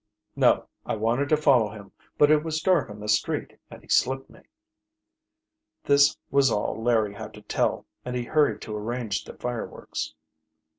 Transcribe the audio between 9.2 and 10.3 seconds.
the fireworks.